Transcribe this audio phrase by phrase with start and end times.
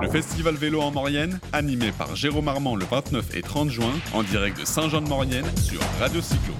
[0.00, 4.24] Le festival vélo en Maurienne, animé par Jérôme Armand le 29 et 30 juin, en
[4.24, 6.54] direct de Saint-Jean-de-Maurienne sur Radio Cyclo.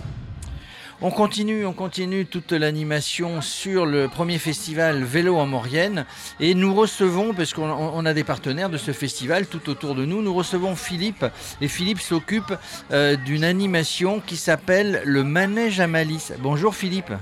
[1.01, 6.07] On continue, on continue toute l'animation sur le premier festival Vélo en Maurienne
[6.39, 10.23] et nous recevons, parce qu'on a des partenaires de ce festival tout autour de nous,
[10.23, 11.27] nous recevons Philippe
[11.61, 12.55] et Philippe s'occupe
[12.93, 16.35] euh, d'une animation qui s'appelle le manège à malice.
[16.39, 17.13] Bonjour Philippe.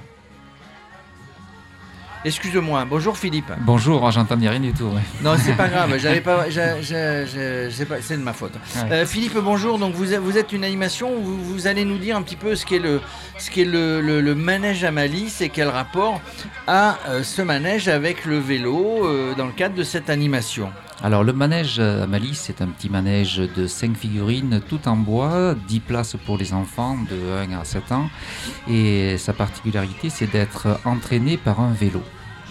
[2.22, 2.84] Excuse-moi.
[2.84, 3.50] Bonjour Philippe.
[3.60, 4.90] Bonjour, j'entendais rien du tout.
[5.22, 5.96] Non, c'est pas grave.
[5.98, 6.44] J'avais pas.
[6.50, 8.52] C'est de ma faute.
[8.90, 9.78] Euh, Philippe, bonjour.
[9.78, 11.18] Donc vous, vous êtes une animation.
[11.18, 13.00] Vous, vous allez nous dire un petit peu ce qu'est le,
[13.38, 16.20] ce qu'est le, le, manège à Malice et quel rapport
[16.66, 20.70] a euh, ce manège avec le vélo euh, dans le cadre de cette animation?
[21.02, 25.54] Alors le manège à Malice, c'est un petit manège de 5 figurines tout en bois,
[25.66, 28.10] 10 places pour les enfants de 1 à 7 ans.
[28.68, 32.02] Et sa particularité, c'est d'être entraîné par un vélo.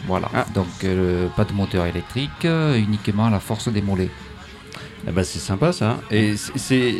[0.07, 0.45] Voilà, ah.
[0.55, 4.09] donc euh, pas de moteur électrique, uniquement la force des mollets.
[5.07, 5.99] Eh ben, c'est sympa ça.
[6.11, 6.95] Et c'est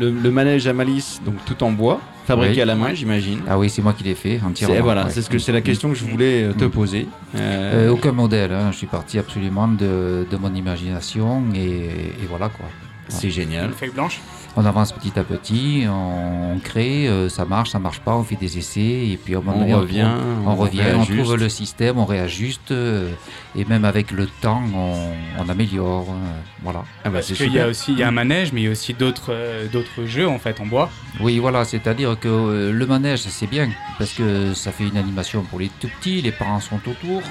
[0.00, 3.40] le, manège à malice, donc tout en bois, fabriqué à la main, j'imagine.
[3.48, 4.82] Ah oui, c'est moi qui l'ai fait entièrement.
[4.82, 6.70] Voilà, c'est ce que c'est la question que je voulais euh, te mm.
[6.70, 7.06] poser.
[7.36, 8.52] Euh, aucun modèle.
[8.52, 8.70] Hein.
[8.72, 11.88] Je suis parti absolument de, mon imagination et,
[12.28, 12.66] voilà quoi.
[13.08, 13.66] C'est génial.
[13.66, 14.20] Une feuille blanche
[14.58, 18.34] on avance petit à petit, on, crée, euh, ça marche, ça marche pas, on fait
[18.34, 20.08] des essais et puis on, revient,
[20.44, 23.12] on, revient, on trouve le système, on réajuste euh,
[23.54, 26.08] et même avec le temps, on, améliore.
[26.10, 26.82] Euh, voilà.
[27.04, 28.72] Ah bah il y a aussi il y a un manège, mais il y a
[28.72, 29.32] aussi d'autres
[29.72, 30.90] d'autres jeux en fait en bois.
[31.20, 35.60] Oui, voilà, c'est-à-dire que le manège c'est bien parce que ça fait une animation pour
[35.60, 37.22] les tout petits, les parents sont autour.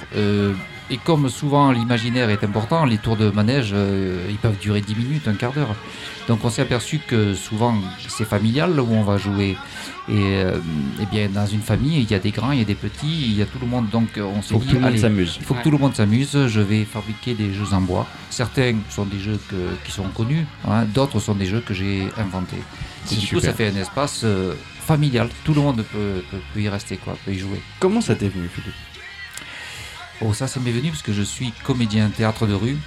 [0.89, 4.95] Et comme souvent l'imaginaire est important, les tours de manège, euh, ils peuvent durer 10
[4.95, 5.75] minutes, un quart d'heure.
[6.27, 7.75] Donc on s'est aperçu que souvent
[8.07, 9.58] c'est familial où on va jouer.
[10.09, 10.58] Et, euh,
[11.02, 13.25] eh bien dans une famille, il y a des grands, il y a des petits,
[13.25, 13.89] il y a tout le monde.
[13.89, 15.38] Donc on s'est dit, tout le monde s'amuse.
[15.39, 16.47] Il faut que tout le monde s'amuse.
[16.47, 18.08] Je vais fabriquer des jeux en bois.
[18.30, 19.39] Certains sont des jeux
[19.83, 20.85] qui sont connus, hein.
[20.85, 22.63] d'autres sont des jeux que j'ai inventés.
[23.11, 25.30] Et du coup, ça fait un espace euh, familial.
[25.43, 26.23] Tout le monde peut,
[26.54, 27.61] peut, y rester, quoi, peut y jouer.
[27.80, 28.73] Comment ça t'est venu, Philippe?
[30.22, 32.78] Oh, ça, c'est m'est venu parce que je suis comédien théâtre de rue.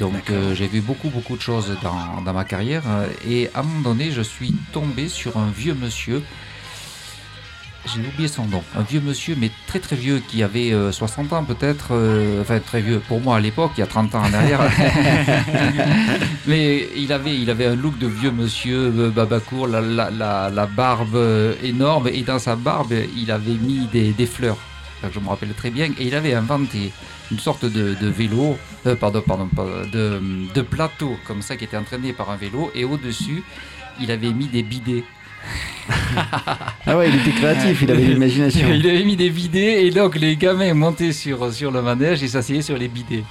[0.00, 2.82] Donc euh, j'ai vu beaucoup beaucoup de choses dans, dans, ma carrière.
[2.86, 6.22] Euh, et à un moment donné je suis tombé sur un vieux monsieur,
[7.86, 11.36] j'ai oublié son nom, un vieux monsieur mais très très vieux qui avait 60 euh,
[11.36, 11.92] ans peut-être,
[12.40, 14.60] enfin très vieux pour moi à l'époque, il y a 30 ans en arrière,
[16.48, 21.16] mais il avait, il avait un look de vieux monsieur, babacourt, la, la, la, barbe
[21.62, 22.08] énorme.
[22.08, 24.58] Et dans sa barbe il avait mis des, des fleurs
[25.12, 26.92] je me rappelle très bien, et il avait inventé
[27.30, 29.48] une sorte de, vélo, euh, pardon, pardon,
[29.92, 30.20] de,
[30.54, 33.42] de, plateau comme ça qui était entraîné par un vélo, et au-dessus,
[34.00, 35.04] il avait mis des bidets.
[36.86, 38.68] ah ouais, il était créatif, il avait l'imagination.
[38.68, 42.28] Il avait mis des bidets, et donc les gamins montaient sur, sur le manège et
[42.28, 43.24] s'asseyaient sur les bidets.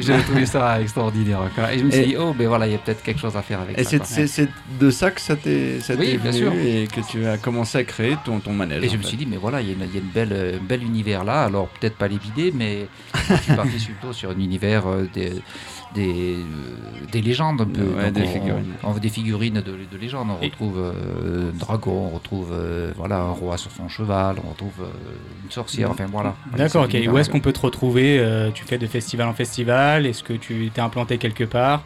[0.00, 1.40] J'ai trouvé ça extraordinaire.
[1.72, 3.42] Et je me suis dit, oh, ben voilà, il y a peut-être quelque chose à
[3.42, 3.98] faire avec ça.
[4.04, 4.48] C'est
[4.82, 6.52] de ça que ça t'est oui, bien sûr.
[6.52, 8.82] et que tu as commencé à créer ton, ton manège.
[8.82, 11.24] Et je me suis dit, mais voilà, il y a, une, belle, un bel univers
[11.24, 11.44] là.
[11.44, 15.32] Alors, peut-être pas les bidets, mais je suis parti plutôt sur un univers euh, des
[15.94, 18.10] des, euh, des légendes un peu.
[18.10, 18.72] des, figurines.
[18.82, 19.60] On, des figurines de,
[19.90, 20.28] de légendes.
[20.30, 24.50] On retrouve euh, un dragon, on retrouve euh, voilà, un roi sur son cheval, on
[24.50, 24.86] retrouve
[25.44, 26.34] une sorcière, enfin voilà.
[26.56, 26.96] D'accord, ok.
[27.10, 30.06] Où est-ce qu'on peut te retrouver Tu fais de festival en festival?
[30.06, 31.82] Est-ce que tu t'es implanté quelque part?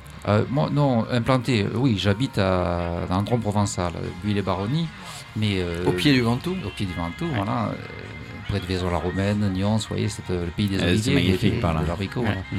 [0.51, 2.39] Moi, Non, implanté, oui, j'habite
[3.09, 3.93] dans le Drôme provençal,
[4.23, 4.89] Buis-les-Baronnies.
[5.37, 7.73] Mais, au pied du Ventoux Au pied du Ventoux, voilà
[8.49, 11.03] près de Vaison-la-Romaine, Nyons, vous voyez, c'est le pays des oliviers.
[11.03, 11.83] C'est magnifique par là.
[11.83, 12.57] Mm.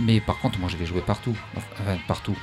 [0.00, 1.36] Mais par contre, moi, je vais jouer partout.
[1.56, 2.36] Enfin, partout.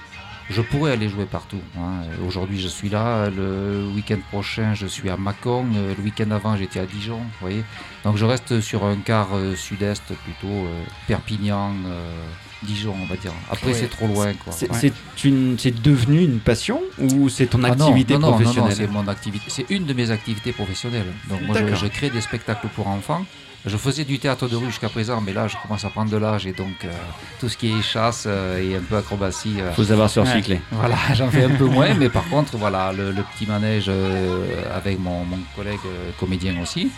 [0.50, 1.62] Je pourrais aller jouer partout.
[1.78, 2.04] Hein.
[2.28, 3.30] Aujourd'hui, je suis là.
[3.30, 5.66] Le week-end prochain, je suis à Mâcon.
[5.74, 7.18] Le week-end avant, j'étais à Dijon.
[7.18, 7.64] Vous voyez
[8.04, 12.26] Donc, je reste sur un quart euh, sud-est, plutôt euh, Perpignan, euh,
[12.66, 13.32] Dijon, on va dire.
[13.52, 14.34] Après, c'est trop loin.
[14.52, 18.74] C'est devenu une passion ou c'est ton ah activité professionnelle?
[18.76, 19.46] c'est mon activité.
[19.48, 21.14] C'est une de mes activités professionnelles.
[21.30, 23.26] Donc, moi, je, crée des spectacles pour enfants.
[23.66, 26.18] Je faisais du théâtre de rue jusqu'à présent, mais là, je commence à prendre de
[26.18, 26.92] l'âge et donc euh,
[27.40, 29.54] tout ce qui est chasse euh, et un peu acrobatie.
[29.56, 30.60] Il faut savoir surcycler.
[30.72, 34.46] voilà, j'en fais un peu moins, mais par contre, voilà, le, petit manège euh,
[34.76, 35.80] avec mon, mon collègue
[36.20, 36.92] comédien aussi.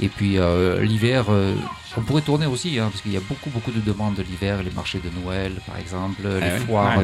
[0.00, 0.38] Et puis
[0.80, 1.26] l'hiver,
[1.96, 4.62] on pourrait tourner aussi, hein, parce qu'il y a beaucoup, beaucoup de demandes de l'hiver,
[4.62, 6.98] les marchés de Noël, par exemple, ah les foires,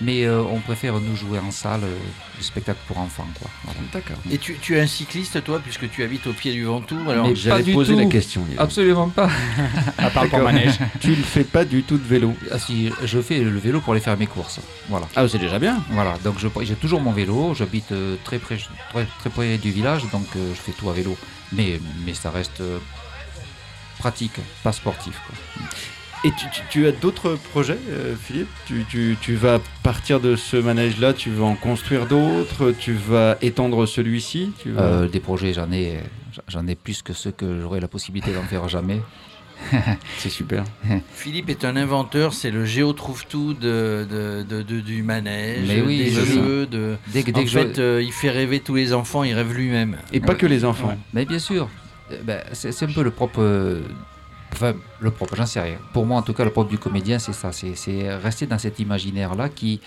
[0.00, 1.96] Mais euh, on préfère nous jouer en salle, euh,
[2.36, 3.26] le spectacle pour enfants.
[3.38, 3.50] Quoi.
[3.92, 4.16] D'accord.
[4.30, 7.72] Et tu, es un cycliste, toi, puisque tu habites au pied du Ventoux alors J'allais
[7.72, 8.46] poser la question.
[8.58, 9.28] Absolument pas.
[9.98, 10.78] à part pour manège.
[11.00, 13.92] tu ne fais pas du tout de vélo ah, si, Je fais le vélo pour
[13.92, 14.60] aller faire mes courses.
[14.88, 15.06] Voilà.
[15.16, 15.82] Ah, c'est déjà bien.
[15.90, 18.58] Voilà, donc j'ai toujours mon vélo, j'habite euh, très, près,
[18.90, 21.16] très, très près du village, donc je fais tout à vélo.
[21.52, 22.62] Mais, mais ça reste
[23.98, 25.20] pratique, pas sportif.
[26.26, 28.48] Et tu, tu- tu as d'autres projets, euh, Philippe?
[28.66, 33.36] Tu, tu- tu vas partir de ce manège-là, tu vas en construire d'autres, tu vas
[33.42, 36.00] étendre celui-ci tu vas- Euh, des projets, j'en ai,
[36.48, 39.00] j'en ai plus que ceux que j'aurai la possibilité d'en faire jamais.
[40.18, 40.64] C'est super.
[41.14, 45.66] Philippe est un inventeur, c'est le géo trouve tout de, de- de- de- du manège,
[45.68, 46.66] Mais oui, des jeux.
[46.66, 46.96] De...
[47.12, 49.32] Dès que, dès En que fait, je- euh, il fait rêver tous les enfants, il
[49.32, 49.96] rêve lui-même.
[50.12, 50.38] Et pas Ouais.
[50.38, 50.94] que les enfants.
[51.14, 51.68] Mais bien sûr,
[52.52, 53.40] c'est c'est un peu le propre.
[54.52, 55.76] Enfin, le propre, j'en sais rien.
[55.92, 57.50] Pour moi, en tout cas, le propre du comédien, c'est ça.
[57.52, 59.80] C'est rester dans cet imaginaire-là qui,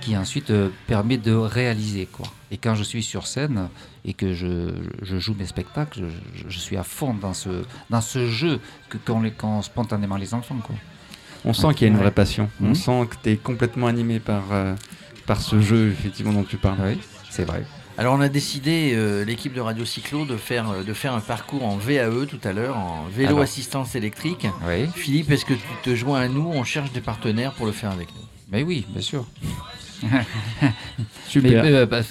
[0.00, 2.06] qui ensuite euh, permet de réaliser.
[2.06, 2.26] Quoi.
[2.50, 3.68] Et quand je suis sur scène
[4.04, 4.70] et que je,
[5.02, 6.04] je joue mes spectacles,
[6.36, 8.60] je, je suis à fond dans ce, dans ce jeu
[8.90, 10.58] que qu'ont les- qu'ont spontanément les enfants.
[10.62, 10.76] Quoi.
[11.44, 12.48] On sent qu'il y a une vraie passion.
[12.60, 12.74] On Mhm.
[12.76, 14.74] sent que tu es complètement animé par, euh,
[15.26, 16.78] par ce jeu, effectivement, dont tu parles.
[16.84, 17.00] Oui,
[17.30, 17.64] c'est vrai.
[18.02, 21.20] Alors on a décidé, euh, l'équipe de Radio Cyclo, de faire, euh, de faire un
[21.20, 23.42] parcours en VAE tout à l'heure, en vélo Alors.
[23.42, 24.44] assistance électrique.
[24.66, 24.88] Oui.
[24.96, 26.50] Philippe, est-ce que tu te joins à nous?
[26.52, 28.26] On cherche des partenaires pour le faire avec nous.
[28.50, 29.24] Mais oui, bien sûr.
[31.28, 31.62] Super.
[31.62, 32.02] Mais, mais, bah,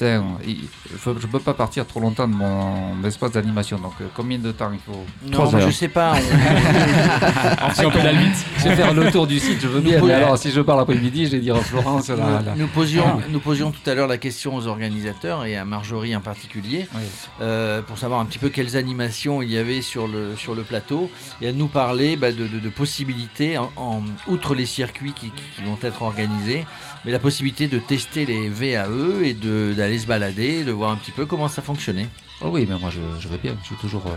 [1.03, 3.77] je ne peux pas partir trop longtemps de mon espace d'animation.
[3.77, 5.03] Donc, euh, combien de temps il faut?
[5.31, 5.69] Trois non, heures.
[5.69, 6.13] je sais pas.
[6.15, 8.45] on- Si on peut la vite.
[8.59, 10.00] Je vais faire le tour du site, je veux bien.
[10.00, 12.09] Nous Mais pouvons- alors, si je parle après-midi, je vais dire à Florence.
[12.09, 12.15] Là,
[12.45, 12.53] là.
[12.56, 16.21] Nous, posions, nous posions tout à l'heure la question aux organisateurs et à Marjorie en
[16.21, 17.01] particulier Oui.
[17.42, 20.63] euh, pour savoir un petit peu quelles animations il y avait sur le, sur le
[20.63, 21.09] plateau
[21.42, 25.27] et elle nous parlait bah, de, de- de possibilités, en, en- outre les circuits qui,
[25.30, 26.65] qui- qui vont être organisés,
[27.06, 30.96] mais la possibilité de tester les VAE et de- d'aller se balader, de voir un
[30.96, 32.08] petit peu comment ça fonctionnait.
[32.44, 33.56] Oh oui, mais moi, je, je veux bien.
[33.62, 34.04] Je suis toujours.
[34.08, 34.12] euh,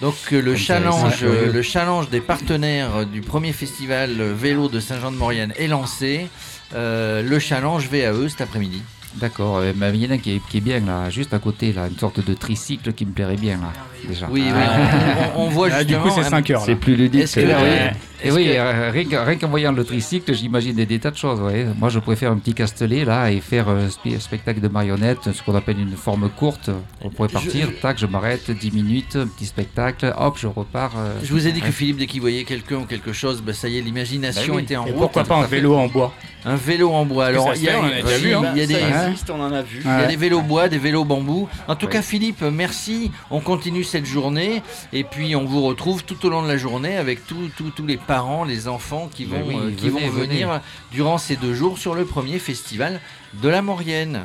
[0.00, 4.80] Donc euh, le challenge, euh, le challenge des partenaires du premier festival euh, vélo de
[4.80, 6.28] Saint-Jean-de-Maurienne est lancé.
[6.74, 8.82] Le challenge VAE cet après-midi.
[9.16, 9.60] D'accord.
[9.74, 11.72] mais il y en a un qui est, qui est bien, là, juste à côté,
[11.72, 13.72] là, une sorte de tricycle qui me plairait bien, là,
[14.08, 14.26] déjà.
[14.30, 15.30] Oui, oui, Ah.
[15.36, 16.62] on, voit Ah, du coup, c'est un- 5 heures.
[16.62, 16.76] C'est là.
[16.76, 17.26] plus ludique.
[17.32, 17.46] Que, oui.
[17.50, 17.88] euh,
[18.22, 21.10] Et oui, que- euh, rien qu'en rien qu'en voyant le tricycle, j'imagine des, des tas
[21.10, 21.40] de choses.
[21.40, 21.66] ouais.
[21.78, 25.42] Moi, je préfère un petit castelet là et faire un spe- spectacle de marionnettes, ce
[25.42, 26.70] qu'on appelle une forme courte.
[27.02, 30.92] On pourrait Je- partir, tac, je m'arrête, 10 minutes, un petit spectacle, hop, je repars.
[30.98, 31.70] euh, Je vous ai dit que.
[31.70, 34.62] Philippe, dès qu'il voyait quelqu'un ou quelque chose, bah, ça y est, l'imagination Bah oui.
[34.64, 34.98] était en Et route.
[35.00, 36.12] pourquoi pas un vélo en bois?
[36.44, 37.26] Un vélo en bois.
[37.26, 38.42] Alors, il y a, fait, on en a déjà si, vu, hein.
[38.54, 39.80] il y a des, Ça existe, on en a vu.
[39.84, 41.48] il y a des vélos bois, des vélos bambou.
[41.68, 41.92] En tout Ouais.
[41.92, 43.10] cas, Philippe, merci.
[43.30, 46.96] On continue cette journée et puis on vous retrouve tout au long de la journée
[46.96, 50.20] avec tous tous- tous les parents, les enfants qui vont, oui, euh, qui venez, vont
[50.20, 50.60] venir venez.
[50.92, 53.00] durant ces deux jours sur le premier festival
[53.42, 54.22] de la Maurienne.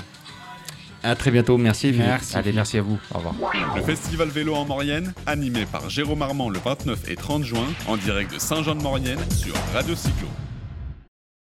[1.04, 1.58] À très bientôt.
[1.58, 1.92] Merci.
[1.96, 2.36] Merci.
[2.36, 2.98] Allez, merci à vous.
[3.14, 3.36] Au revoir.
[3.76, 7.96] Le festival vélo en Maurienne, animé par Jérôme Armand le 29 et 30 juin, en
[7.98, 10.28] direct de Saint-Jean-de-Maurienne sur Radio Cyclo.